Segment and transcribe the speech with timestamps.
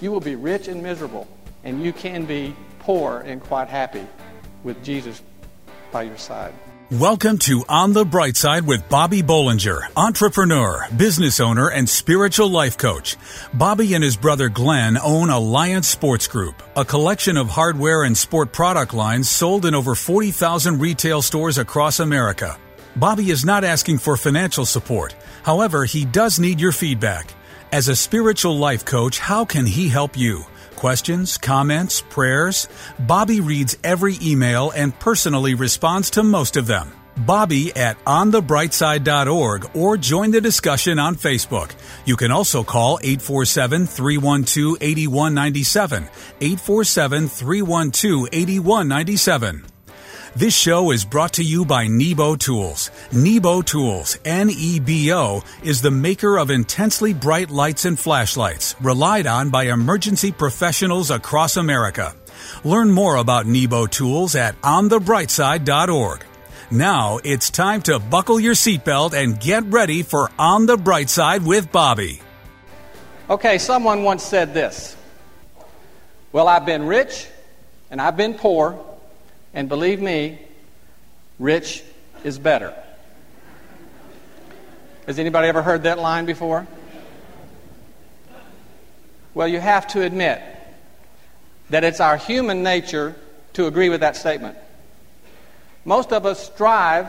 [0.00, 1.28] You will be rich and miserable,
[1.62, 4.06] and you can be poor and quite happy
[4.64, 5.20] with Jesus
[5.92, 6.54] by your side.
[6.90, 12.78] Welcome to On the Bright Side with Bobby Bollinger, entrepreneur, business owner, and spiritual life
[12.78, 13.18] coach.
[13.52, 18.52] Bobby and his brother Glenn own Alliance Sports Group, a collection of hardware and sport
[18.54, 22.58] product lines sold in over 40,000 retail stores across America.
[22.96, 25.14] Bobby is not asking for financial support.
[25.42, 27.34] However, he does need your feedback.
[27.72, 30.42] As a spiritual life coach, how can he help you?
[30.74, 32.66] Questions, comments, prayers?
[32.98, 36.90] Bobby reads every email and personally responds to most of them.
[37.16, 41.70] Bobby at onthebrightside.org or join the discussion on Facebook.
[42.06, 46.08] You can also call 847 312 8197.
[46.40, 49.66] 847 312 8197.
[50.36, 52.92] This show is brought to you by Nebo Tools.
[53.10, 59.64] Nebo Tools, N-E-B-O, is the maker of intensely bright lights and flashlights, relied on by
[59.64, 62.14] emergency professionals across America.
[62.62, 66.24] Learn more about Nebo Tools at onthebrightside.org.
[66.70, 71.44] Now it's time to buckle your seatbelt and get ready for On the Bright Side
[71.44, 72.22] with Bobby.
[73.28, 74.96] Okay, someone once said this
[76.30, 77.26] Well, I've been rich
[77.90, 78.89] and I've been poor
[79.54, 80.38] and believe me,
[81.38, 81.82] rich
[82.24, 82.74] is better.
[85.06, 86.66] Has anybody ever heard that line before?
[89.34, 90.42] Well, you have to admit
[91.70, 93.16] that it's our human nature
[93.54, 94.56] to agree with that statement.
[95.84, 97.08] Most of us strive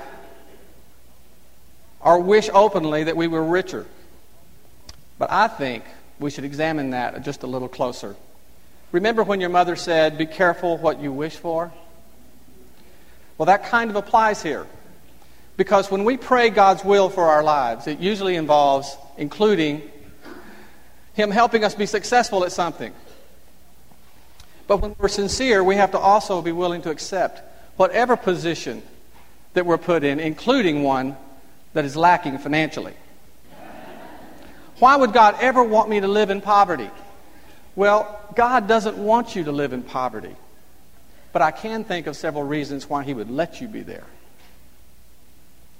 [1.99, 3.85] or wish openly that we were richer.
[5.19, 5.83] But I think
[6.19, 8.15] we should examine that just a little closer.
[8.91, 11.71] Remember when your mother said, Be careful what you wish for?
[13.41, 14.67] Well, that kind of applies here.
[15.57, 19.81] Because when we pray God's will for our lives, it usually involves including
[21.15, 22.93] Him helping us be successful at something.
[24.67, 27.41] But when we're sincere, we have to also be willing to accept
[27.77, 28.83] whatever position
[29.55, 31.17] that we're put in, including one
[31.73, 32.93] that is lacking financially.
[34.77, 36.91] Why would God ever want me to live in poverty?
[37.75, 40.35] Well, God doesn't want you to live in poverty.
[41.31, 44.03] But I can think of several reasons why he would let you be there.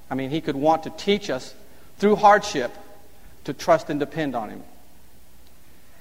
[0.10, 1.54] I mean, he could want to teach us
[1.98, 2.72] through hardship
[3.46, 4.64] to trust and depend on him.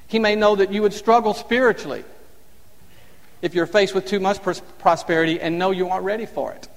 [0.09, 2.05] He may know that you would struggle spiritually
[3.43, 6.69] if you're faced with too much pros- prosperity and know you aren't ready for it.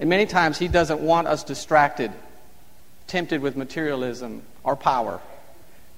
[0.00, 2.12] And many times he doesn't want us distracted,
[3.06, 5.20] tempted with materialism or power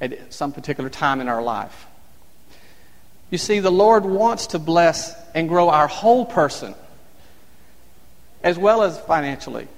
[0.00, 1.86] at some particular time in our life.
[3.30, 6.74] You see, the Lord wants to bless and grow our whole person,
[8.42, 9.68] as well as financially.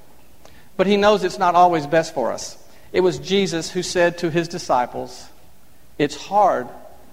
[0.77, 2.57] But He knows it's not always best for us.
[2.93, 5.29] It was Jesus who said to His disciples,
[5.99, 6.69] It's hard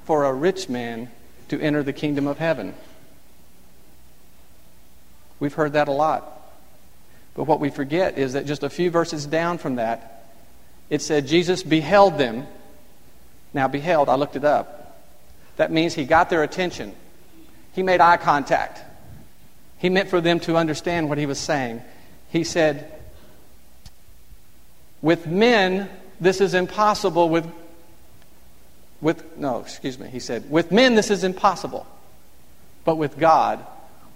[0.05, 1.11] for a rich man
[1.49, 2.73] to enter the kingdom of heaven.
[5.39, 6.35] We've heard that a lot.
[7.35, 10.25] But what we forget is that just a few verses down from that,
[10.89, 12.47] it said Jesus beheld them.
[13.53, 14.88] Now, beheld, I looked it up.
[15.59, 16.95] That means he got their attention.
[17.73, 18.81] He made eye contact.
[19.77, 21.81] He meant for them to understand what he was saying.
[22.29, 22.89] He said,
[25.01, 27.27] With men, this is impossible.
[27.27, 27.45] With,
[29.01, 30.07] with, no, excuse me.
[30.07, 31.85] He said, With men, this is impossible.
[32.85, 33.59] But with God,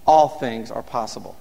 [0.06, 1.36] all things are possible.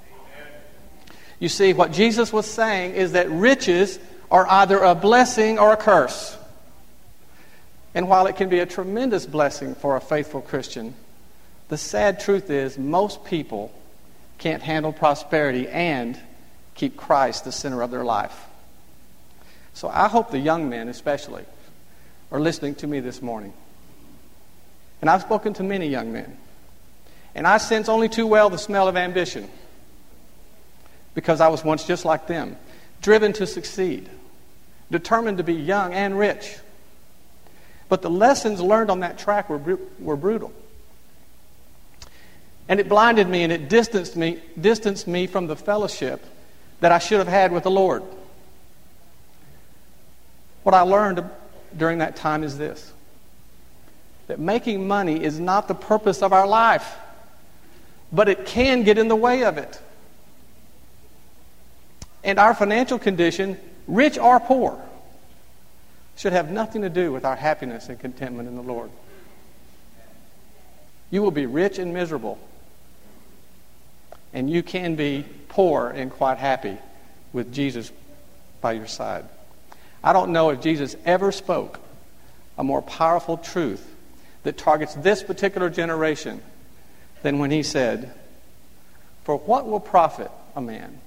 [1.39, 3.99] You see, what Jesus was saying is that riches
[4.29, 6.37] are either a blessing or a curse.
[7.95, 10.95] And while it can be a tremendous blessing for a faithful Christian,
[11.69, 13.71] the sad truth is most people
[14.37, 16.19] can't handle prosperity and
[16.75, 18.45] keep Christ the center of their life.
[19.73, 21.45] So I hope the young men, especially,
[22.31, 23.53] are listening to me this morning.
[25.01, 26.37] And I've spoken to many young men.
[27.35, 29.49] And I sense only too well the smell of ambition
[31.15, 32.57] because I was once just like them,
[33.01, 34.09] driven to succeed,
[34.91, 36.57] determined to be young and rich.
[37.89, 40.51] But the lessons learned on that track were, were brutal.
[42.67, 46.25] And it blinded me and it distanced me, distanced me from the fellowship
[46.79, 48.03] that I should have had with the Lord.
[50.63, 51.23] What I learned
[51.75, 52.91] during that time is this
[54.27, 56.95] that making money is not the purpose of our life,
[58.13, 59.81] but it can get in the way of it.
[62.23, 64.81] And our financial condition, rich or poor,
[66.15, 68.89] should have nothing to do with our happiness and contentment in the Lord.
[71.09, 72.39] You will be rich and miserable,
[74.33, 76.77] and you can be poor and quite happy
[77.33, 77.91] with Jesus
[78.61, 79.25] by your side.
[80.03, 81.79] I don't know if Jesus ever spoke
[82.57, 83.87] a more powerful truth
[84.43, 86.41] that targets this particular generation
[87.21, 88.13] than when he said,
[89.23, 90.99] For what will profit a man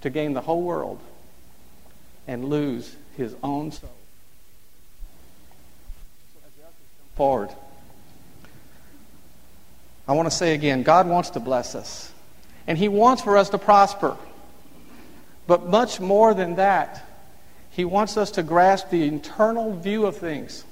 [0.00, 1.00] to gain the whole world
[2.26, 3.90] and lose his own soul?
[7.20, 7.50] Forward.
[10.08, 12.10] I want to say again God wants to bless us,
[12.66, 14.16] and He wants for us to prosper.
[15.46, 17.06] But much more than that,
[17.72, 20.64] He wants us to grasp the internal view of things.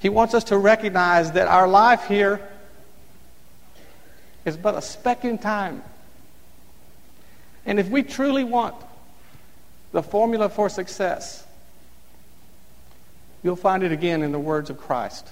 [0.00, 2.46] He wants us to recognize that our life here
[4.44, 5.82] is but a speck in time.
[7.64, 8.74] And if we truly want
[9.92, 11.45] the formula for success,
[13.42, 15.28] you'll find it again in the words of Christ.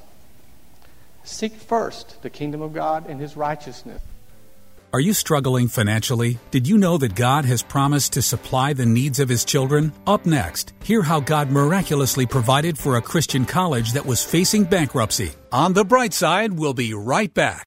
[1.24, 4.02] Seek first the kingdom of God and his righteousness.
[4.94, 6.38] Are you struggling financially?
[6.52, 9.92] Did you know that God has promised to supply the needs of His children?
[10.06, 15.32] Up next, hear how God miraculously provided for a Christian college that was facing bankruptcy.
[15.50, 17.66] On the bright side, we'll be right back.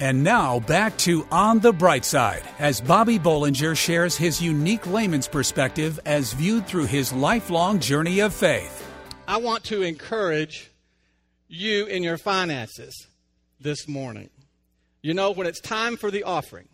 [0.00, 5.28] And now back to On the Bright Side as Bobby Bollinger shares his unique layman's
[5.28, 8.84] perspective as viewed through his lifelong journey of faith.
[9.28, 10.70] I want to encourage
[11.48, 13.06] you in your finances
[13.60, 14.30] this morning.
[15.00, 16.68] You know, when it's time for the offering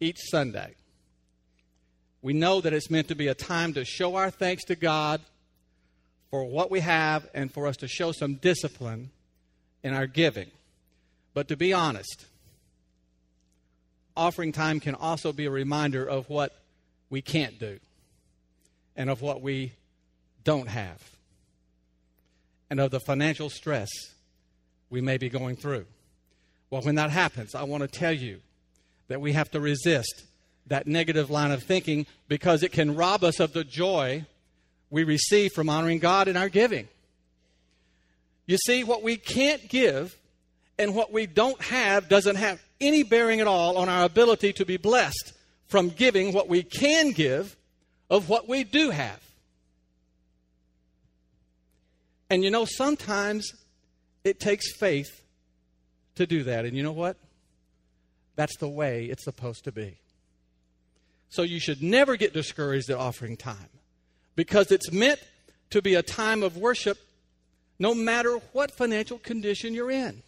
[0.00, 0.74] each Sunday,
[2.22, 5.20] we know that it's meant to be a time to show our thanks to God
[6.30, 9.10] for what we have and for us to show some discipline
[9.82, 10.50] in our giving.
[11.36, 12.24] But to be honest,
[14.16, 16.58] offering time can also be a reminder of what
[17.10, 17.78] we can't do
[18.96, 19.72] and of what we
[20.44, 21.10] don't have
[22.70, 23.90] and of the financial stress
[24.88, 25.84] we may be going through.
[26.70, 28.40] Well, when that happens, I want to tell you
[29.08, 30.24] that we have to resist
[30.68, 34.24] that negative line of thinking because it can rob us of the joy
[34.88, 36.88] we receive from honoring God in our giving.
[38.46, 40.16] You see, what we can't give
[40.78, 44.66] and what we don't have doesn't have any bearing at all on our ability to
[44.66, 45.32] be blessed
[45.68, 47.56] from giving what we can give
[48.10, 49.20] of what we do have.
[52.28, 53.52] And you know, sometimes
[54.24, 55.22] it takes faith
[56.16, 56.64] to do that.
[56.64, 57.16] And you know what?
[58.34, 59.98] That's the way it's supposed to be.
[61.28, 63.68] So you should never get discouraged at offering time
[64.34, 65.20] because it's meant
[65.70, 66.98] to be a time of worship
[67.78, 70.22] no matter what financial condition you're in.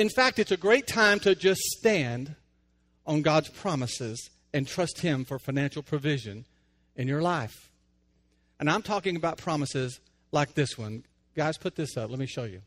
[0.00, 2.34] In fact, it's a great time to just stand
[3.04, 6.46] on God's promises and trust Him for financial provision
[6.96, 7.70] in your life.
[8.58, 10.00] And I'm talking about promises
[10.32, 11.04] like this one.
[11.36, 12.08] Guys, put this up.
[12.08, 12.62] Let me show you.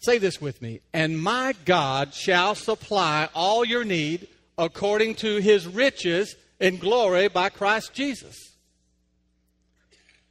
[0.00, 0.80] Say this with me.
[0.92, 4.26] And my God shall supply all your need
[4.58, 8.36] according to his riches in glory by Christ Jesus.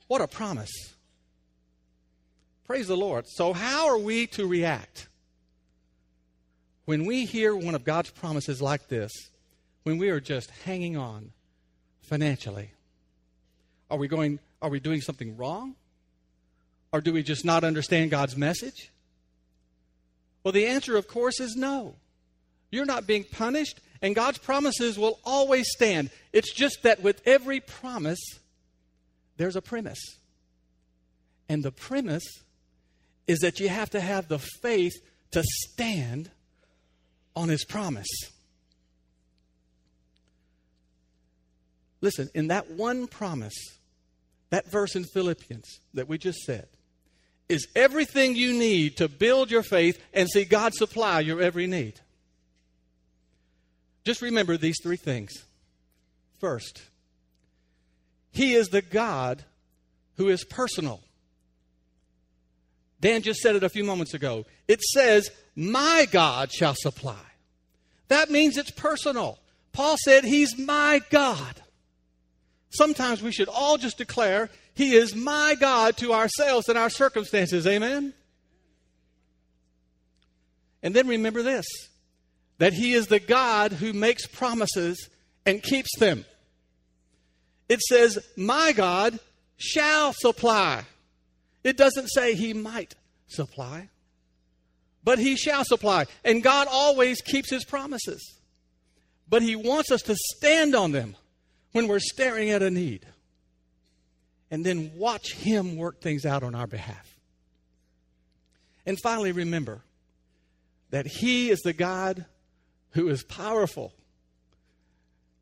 [0.07, 0.88] What a promise.
[2.69, 3.27] Praise the Lord.
[3.27, 5.07] So, how are we to react?
[6.85, 9.11] When we hear one of God's promises like this,
[9.81, 11.31] when we are just hanging on
[12.01, 12.69] financially,
[13.89, 15.73] are we going, are we doing something wrong?
[16.93, 18.91] Or do we just not understand God's message?
[20.43, 21.95] Well, the answer, of course, is no.
[22.69, 26.11] You're not being punished, and God's promises will always stand.
[26.33, 28.21] It's just that with every promise,
[29.37, 30.19] there's a premise.
[31.49, 32.43] And the premise
[33.29, 34.93] is that you have to have the faith
[35.29, 36.31] to stand
[37.35, 38.09] on his promise.
[42.01, 43.53] Listen, in that one promise,
[44.49, 46.69] that verse in Philippians that we just said,
[47.47, 51.99] is everything you need to build your faith and see God supply your every need.
[54.05, 55.33] Just remember these three things.
[56.39, 56.81] First,
[58.31, 59.43] He is the God
[60.17, 61.03] who is personal.
[63.01, 64.45] Dan just said it a few moments ago.
[64.67, 67.15] It says, My God shall supply.
[68.09, 69.39] That means it's personal.
[69.71, 71.61] Paul said, He's my God.
[72.71, 77.65] Sometimes we should all just declare, He is my God to ourselves and our circumstances.
[77.65, 78.13] Amen?
[80.83, 81.65] And then remember this
[82.57, 85.09] that He is the God who makes promises
[85.45, 86.25] and keeps them.
[87.69, 89.19] It says, My God
[89.57, 90.83] shall supply.
[91.63, 92.95] It doesn't say He might
[93.27, 93.89] supply,
[95.03, 96.05] but He shall supply.
[96.23, 98.39] And God always keeps His promises.
[99.27, 101.15] But He wants us to stand on them
[101.71, 103.05] when we're staring at a need
[104.51, 107.17] and then watch Him work things out on our behalf.
[108.85, 109.81] And finally, remember
[110.89, 112.25] that He is the God
[112.91, 113.93] who is powerful.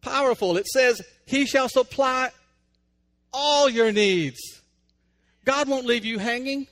[0.02, 0.58] Powerful.
[0.58, 2.32] It says, He shall supply
[3.32, 4.57] all your needs.
[5.48, 6.68] God won't leave you hanging.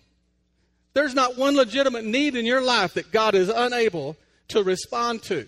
[0.93, 4.17] There's not one legitimate need in your life that God is unable
[4.49, 5.47] to respond to.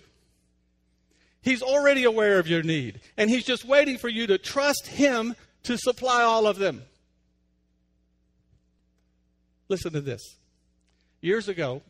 [1.42, 5.36] He's already aware of your need, and He's just waiting for you to trust Him
[5.64, 6.82] to supply all of them.
[9.68, 10.22] Listen to this.
[11.20, 11.82] Years ago,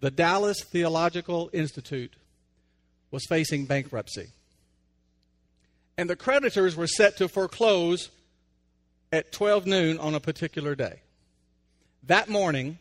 [0.00, 2.12] the Dallas Theological Institute
[3.10, 4.32] was facing bankruptcy.
[5.96, 8.10] And the creditors were set to foreclose
[9.14, 11.00] at 12 noon on a particular day.
[12.06, 12.78] That morning,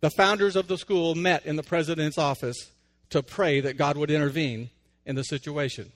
[0.00, 2.70] the founders of the school met in the president's office
[3.10, 4.70] to pray that God would intervene
[5.06, 5.90] in the situation.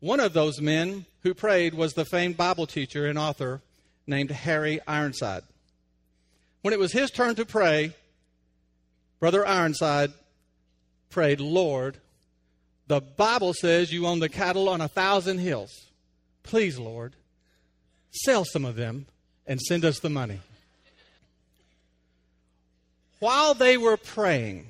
[0.00, 3.60] One of those men who prayed was the famed Bible teacher and author
[4.06, 5.42] named Harry Ironside.
[6.62, 7.94] When it was his turn to pray,
[9.20, 10.12] Brother Ironside
[11.10, 11.98] prayed, Lord,
[12.86, 15.86] the Bible says you own the cattle on a thousand hills.
[16.42, 17.14] Please, Lord,
[18.10, 19.06] sell some of them
[19.46, 20.40] and send us the money.
[23.18, 24.66] While they were praying,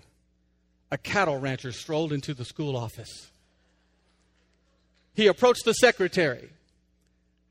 [0.90, 3.30] a cattle rancher strolled into the school office.
[5.14, 6.50] He approached the secretary.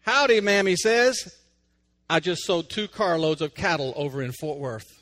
[0.01, 1.35] Howdy, ma'am, he says.
[2.09, 4.99] I just sold two carloads of cattle over in Fort Worth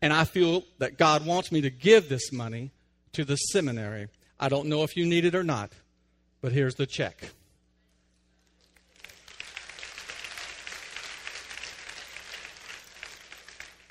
[0.00, 2.70] and I feel that God wants me to give this money
[3.12, 4.08] to the seminary.
[4.38, 5.72] I don't know if you need it or not,
[6.40, 7.30] but here's the check.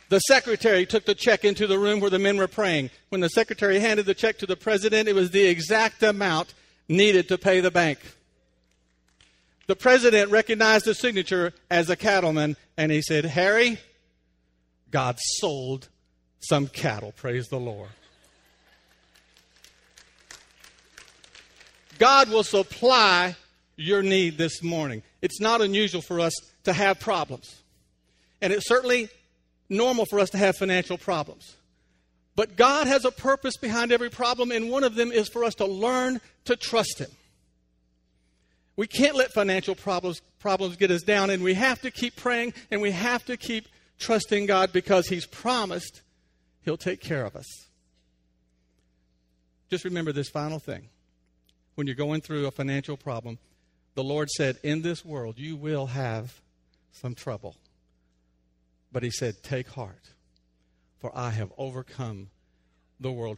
[0.09, 2.91] The secretary took the check into the room where the men were praying.
[3.09, 6.53] When the secretary handed the check to the president, it was the exact amount
[6.87, 7.99] needed to pay the bank.
[9.67, 13.79] The president recognized the signature as a cattleman and he said, Harry,
[14.91, 15.89] God sold
[16.39, 17.11] some cattle.
[17.11, 17.89] Praise the Lord.
[21.99, 23.35] God will supply
[23.75, 25.03] your need this morning.
[25.21, 26.33] It's not unusual for us
[26.63, 27.61] to have problems.
[28.41, 29.09] And it certainly
[29.69, 31.55] normal for us to have financial problems.
[32.35, 35.55] But God has a purpose behind every problem, and one of them is for us
[35.55, 37.09] to learn to trust Him.
[38.75, 42.53] We can't let financial problems, problems get us down, and we have to keep praying
[42.69, 46.01] and we have to keep trusting God because He's promised
[46.63, 47.45] He'll take care of us.
[49.69, 50.89] Just remember this final thing.
[51.75, 53.39] When you're going through a financial problem,
[53.95, 56.39] the Lord said, In this world you will have
[56.91, 57.55] some trouble.
[58.97, 60.09] But He said, Take heart,
[60.97, 62.29] for I have overcome
[62.99, 63.37] the world.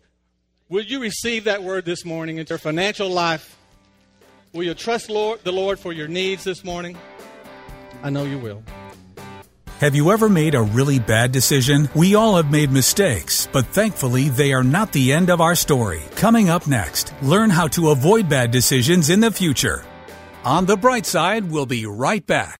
[0.70, 3.58] Will you receive that word this morning into your financial life?
[4.54, 6.98] Will you trust Lord, the Lord for your needs this morning?
[8.04, 8.64] I know you will.
[9.82, 11.90] Have you ever made a really bad decision?
[11.94, 16.02] We all have made mistakes, but thankfully they are not the end of our story.
[16.16, 19.84] Coming up next, learn how to avoid bad decisions in the future.
[20.46, 22.60] On the bright side, we'll be right back.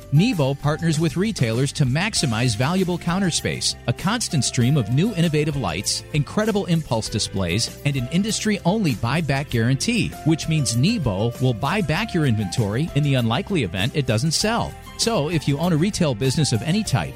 [0.13, 5.55] Nebo partners with retailers to maximize valuable counter space, a constant stream of new innovative
[5.55, 11.79] lights, incredible impulse displays, and an industry only buyback guarantee, which means Nebo will buy
[11.79, 14.73] back your inventory in the unlikely event it doesn't sell.
[14.97, 17.15] So, if you own a retail business of any type,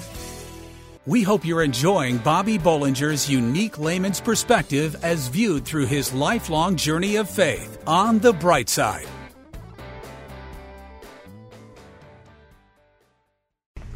[1.07, 7.15] We hope you're enjoying Bobby Bollinger's unique layman's perspective as viewed through his lifelong journey
[7.15, 9.07] of faith on the bright side.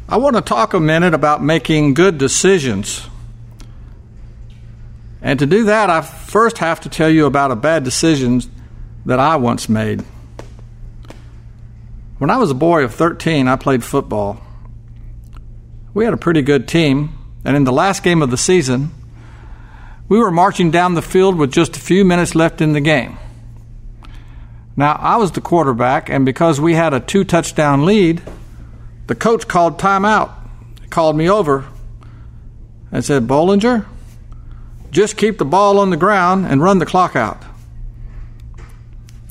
[0.08, 3.06] I want to talk a minute about making good decisions.
[5.22, 8.42] And to do that, I first have to tell you about a bad decision
[9.04, 10.04] that I once made.
[12.18, 14.40] When I was a boy of 13, I played football.
[15.96, 18.90] We had a pretty good team, and in the last game of the season,
[20.10, 23.16] we were marching down the field with just a few minutes left in the game.
[24.76, 28.20] Now, I was the quarterback, and because we had a two touchdown lead,
[29.06, 30.34] the coach called timeout.
[30.82, 31.64] He called me over
[32.92, 33.86] and said, Bollinger,
[34.90, 37.42] just keep the ball on the ground and run the clock out.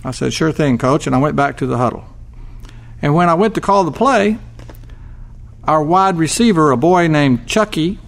[0.03, 1.05] I said, Sure thing, coach.
[1.05, 2.05] And I went back to the huddle.
[3.03, 4.39] And when I went to call the play,
[5.67, 8.00] our wide receiver, a boy named Chucky,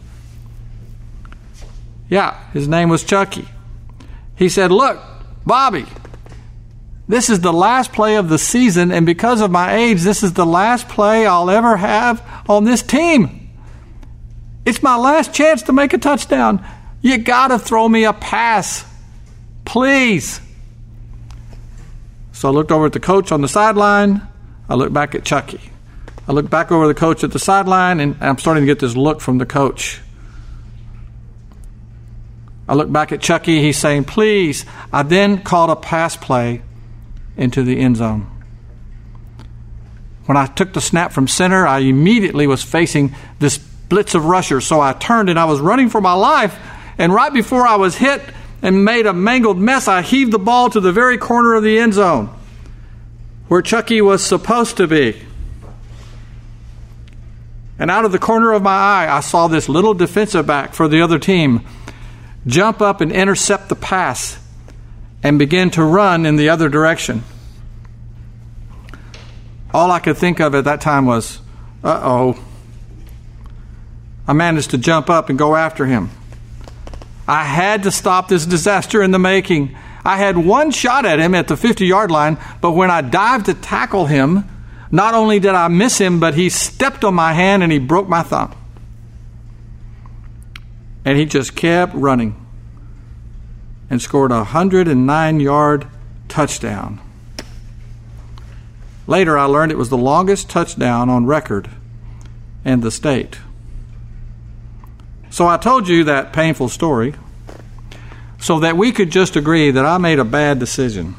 [2.10, 3.48] yeah, his name was Chucky.
[4.36, 5.00] He said, Look,
[5.46, 5.86] Bobby,
[7.08, 10.34] this is the last play of the season, and because of my age, this is
[10.34, 13.50] the last play I'll ever have on this team.
[14.66, 16.66] It's my last chance to make a touchdown.
[17.02, 18.86] You got to throw me a pass.
[19.64, 20.42] Please.
[22.34, 24.22] So I looked over at the coach on the sideline.
[24.70, 25.62] I looked back at Chucky.
[26.27, 28.96] I look back over the coach at the sideline, and I'm starting to get this
[28.96, 30.01] look from the coach.
[32.67, 33.62] I look back at Chucky.
[33.62, 34.65] He's saying, Please.
[34.91, 36.62] I then called a pass play
[37.38, 38.29] into the end zone.
[40.25, 44.65] When I took the snap from center, I immediately was facing this blitz of rushers.
[44.67, 46.60] So I turned and I was running for my life.
[46.98, 48.22] And right before I was hit
[48.62, 51.79] and made a mangled mess, I heaved the ball to the very corner of the
[51.79, 52.29] end zone
[53.48, 55.22] where Chucky was supposed to be.
[57.79, 60.88] And out of the corner of my eye, I saw this little defensive back for
[60.88, 61.65] the other team
[62.46, 64.39] jump up and intercept the pass
[65.22, 67.24] and begin to run in the other direction.
[69.74, 71.40] All I could think of at that time was,
[71.83, 72.44] uh oh.
[74.27, 76.09] I managed to jump up and go after him.
[77.27, 79.75] I had to stop this disaster in the making.
[80.05, 83.48] I had one shot at him at the 50 yard line, but when I dived
[83.48, 84.46] to tackle him,
[84.92, 88.08] not only did I miss him, but he stepped on my hand and he broke
[88.08, 88.56] my thumb.
[91.04, 92.46] And he just kept running
[93.90, 95.88] and scored a 109 yard
[96.28, 97.00] touchdown.
[99.08, 101.70] Later, I learned it was the longest touchdown on record
[102.66, 103.40] in the state.
[105.30, 107.14] So I told you that painful story
[108.40, 111.16] so that we could just agree that I made a bad decision.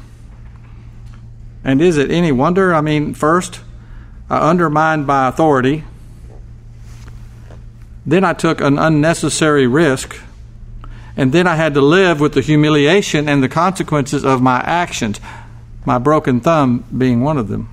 [1.63, 2.73] And is it any wonder?
[2.73, 3.61] I mean, first,
[4.29, 5.83] I undermined my authority.
[8.05, 10.19] Then I took an unnecessary risk
[11.19, 15.19] and then I had to live with the humiliation and the consequences of my actions,
[15.85, 17.67] my broken thumb being one of them.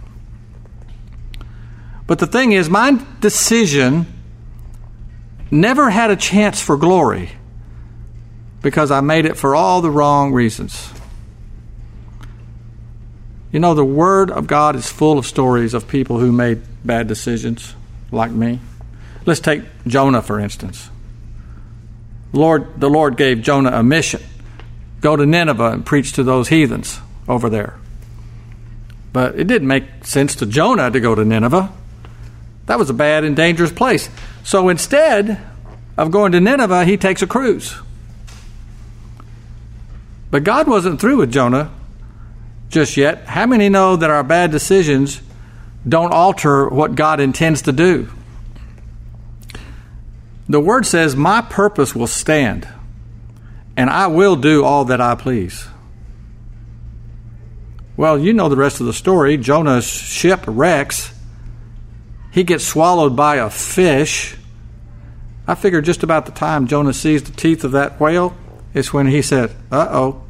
[2.09, 4.07] But the thing is, my decision
[5.51, 7.31] never had a chance for glory
[8.63, 10.93] because I made it for all the wrong reasons.
[13.57, 17.09] You know, the Word of God is full of stories of people who made bad
[17.09, 17.75] decisions,
[18.13, 18.61] like me.
[19.25, 20.91] Let's take Jonah, for instance.
[22.35, 24.21] Lord, the Lord gave Jonah a mission
[25.01, 27.79] go to Nineveh and preach to those heathens over there.
[29.15, 31.73] But it didn't make sense to Jonah to go to Nineveh.
[32.67, 34.11] That was a bad and dangerous place.
[34.45, 35.41] So instead
[35.97, 37.75] of going to Nineveh, he takes a cruise.
[40.31, 41.71] But God wasn't through with Jonah
[42.77, 43.25] just yet.
[43.25, 45.23] How many know that our bad decisions
[45.89, 48.07] don't alter what God intends to do?
[50.47, 52.69] The word says, My purpose will stand,
[53.79, 55.67] and I will do all that I please.
[57.97, 59.39] Well, you know the rest of the story.
[59.39, 61.15] Jonah's ship wrecks.
[62.31, 64.37] He gets swallowed by a fish.
[65.47, 68.37] I figure just about the time Jonah sees the teeth of that whale
[68.75, 70.26] is when he said, Uh oh.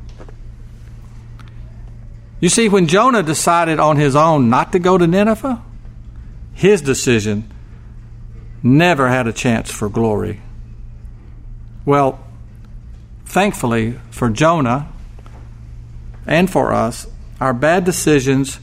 [2.38, 5.62] You see, when Jonah decided on his own not to go to Nineveh,
[6.52, 7.50] his decision
[8.62, 10.40] never had a chance for glory.
[11.84, 12.18] Well,
[13.24, 14.88] thankfully for Jonah
[16.26, 17.06] and for us,
[17.40, 18.58] our bad decisions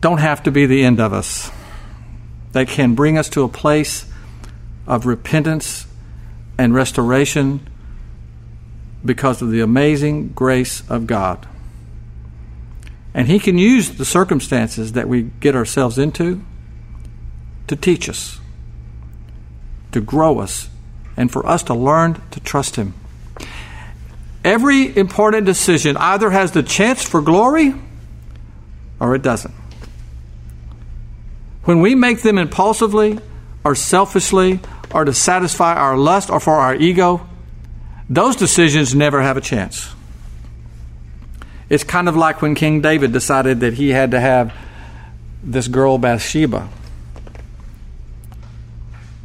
[0.00, 1.50] don't have to be the end of us.
[2.52, 4.06] They can bring us to a place
[4.86, 5.86] of repentance
[6.58, 7.66] and restoration
[9.04, 11.46] because of the amazing grace of God.
[13.14, 16.42] And He can use the circumstances that we get ourselves into
[17.68, 18.40] to teach us
[19.94, 20.68] to grow us
[21.16, 22.94] and for us to learn to trust Him.
[24.44, 27.74] Every important decision either has the chance for glory
[29.00, 29.54] or it doesn't.
[31.62, 33.20] When we make them impulsively
[33.62, 37.26] or selfishly or to satisfy our lust or for our ego,
[38.10, 39.94] those decisions never have a chance.
[41.74, 44.54] It's kind of like when King David decided that he had to have
[45.42, 46.68] this girl Bathsheba.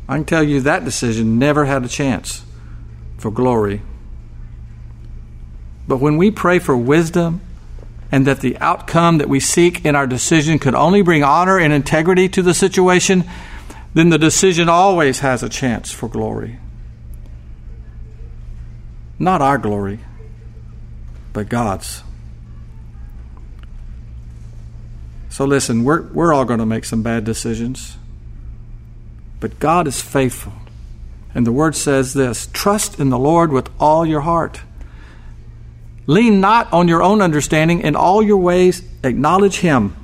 [0.08, 2.44] I can tell you that decision never had a chance
[3.20, 3.84] for glory.
[5.88, 7.42] But when we pray for wisdom
[8.12, 11.72] and that the outcome that we seek in our decision could only bring honor and
[11.72, 13.26] integrity to the situation,
[13.94, 16.58] then the decision always has a chance for glory.
[19.20, 20.00] Not our glory,
[21.32, 22.02] but God's.
[25.30, 27.98] So listen, we're, we're all going to make some bad decisions.
[29.40, 30.54] But God is faithful.
[31.34, 34.62] And the word says this trust in the Lord with all your heart.
[36.08, 37.82] Lean not on your own understanding.
[37.82, 39.96] In all your ways, acknowledge Him,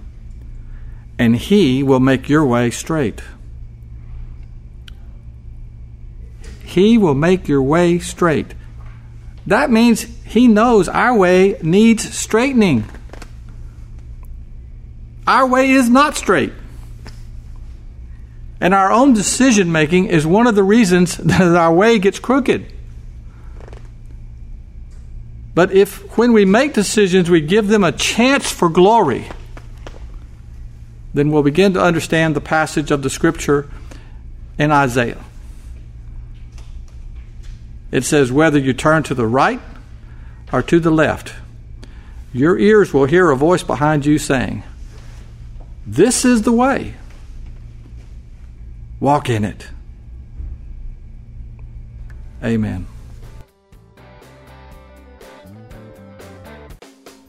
[1.17, 3.21] and He will make your way straight.
[6.63, 8.53] He will make your way straight.
[9.47, 12.85] That means He knows our way needs straightening.
[15.27, 16.53] Our way is not straight.
[18.61, 22.71] And our own decision making is one of the reasons that our way gets crooked.
[25.53, 29.29] But if, when we make decisions, we give them a chance for glory,
[31.13, 33.69] then we'll begin to understand the passage of the scripture
[34.57, 35.23] in Isaiah.
[37.89, 39.61] It says, Whether you turn to the right
[40.51, 41.33] or to the left,
[42.33, 44.63] your ears will hear a voice behind you saying,
[45.85, 46.95] This is the way.
[48.99, 49.67] Walk in it.
[52.43, 52.87] Amen.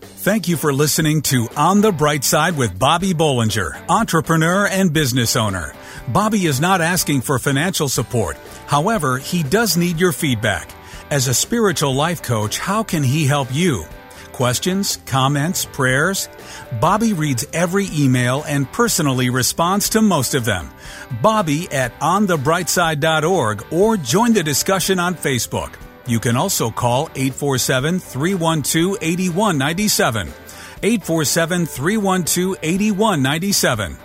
[0.00, 5.36] Thank you for listening to On the Bright Side with Bobby Bollinger, entrepreneur and business
[5.36, 5.72] owner.
[6.08, 8.36] Bobby is not asking for financial support.
[8.66, 10.70] However, he does need your feedback.
[11.10, 13.84] As a spiritual life coach, how can he help you?
[14.36, 16.28] Questions, comments, prayers?
[16.78, 20.70] Bobby reads every email and personally responds to most of them.
[21.22, 25.72] Bobby at onthebrightside.org or join the discussion on Facebook.
[26.06, 30.28] You can also call 847 312 8197.
[30.82, 33.96] 847 312 8197.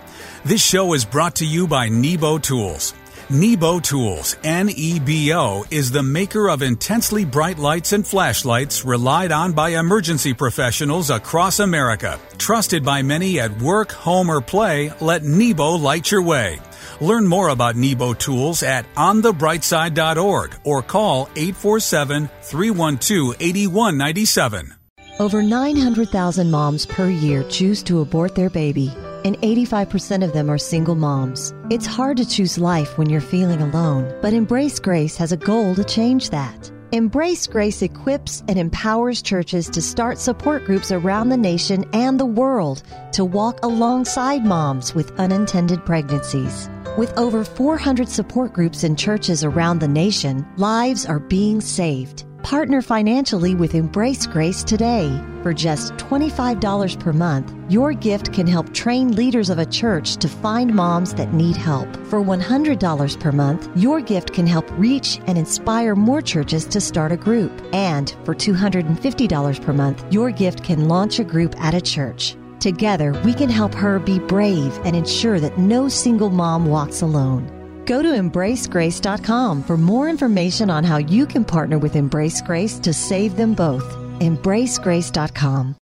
[0.46, 2.94] This show is brought to you by Nebo Tools.
[3.32, 8.84] Nebo Tools, N E B O, is the maker of intensely bright lights and flashlights
[8.84, 12.20] relied on by emergency professionals across America.
[12.36, 16.60] Trusted by many at work, home, or play, let Nebo light your way.
[17.00, 24.74] Learn more about Nebo Tools at onthebrightside.org or call 847 312 8197.
[25.18, 28.92] Over 900,000 moms per year choose to abort their baby,
[29.24, 31.54] and 85% of them are single moms.
[31.70, 35.74] It's hard to choose life when you're feeling alone, but Embrace Grace has a goal
[35.74, 36.70] to change that.
[36.92, 42.26] Embrace Grace equips and empowers churches to start support groups around the nation and the
[42.26, 42.82] world
[43.12, 46.68] to walk alongside moms with unintended pregnancies.
[46.98, 52.26] With over 400 support groups in churches around the nation, lives are being saved.
[52.42, 55.08] Partner financially with Embrace Grace today.
[55.42, 60.28] For just $25 per month, your gift can help train leaders of a church to
[60.28, 61.88] find moms that need help.
[62.06, 67.10] For $100 per month, your gift can help reach and inspire more churches to start
[67.10, 67.50] a group.
[67.72, 72.36] And for $250 per month, your gift can launch a group at a church.
[72.60, 77.50] Together, we can help her be brave and ensure that no single mom walks alone.
[77.84, 82.92] Go to embracegrace.com for more information on how you can partner with Embrace Grace to
[82.92, 84.01] save them both.
[84.22, 85.76] Embracegrace.com.